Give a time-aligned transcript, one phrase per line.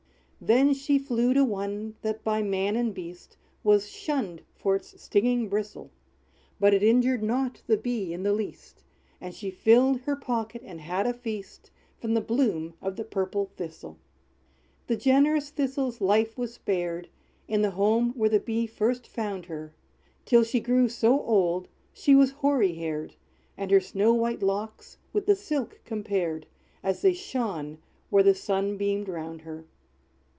[0.43, 5.49] Then she flew to one, that, by man and beast Was shunned for its stinging
[5.49, 5.91] bristle;
[6.59, 8.81] But it injured not the Bee in the least;
[9.21, 11.69] And she filled her pocket, and had a feast,
[11.99, 13.99] From the bloom of the purple Thistle.
[14.87, 17.07] The generous Thistle's life was spared
[17.47, 19.75] In the home where the Bee first found her,
[20.25, 23.13] Till she grew so old she was hoary haired,
[23.59, 26.47] And her snow white locks with the silk compared,
[26.81, 27.77] As they shone
[28.09, 29.67] where the sun beamed round her.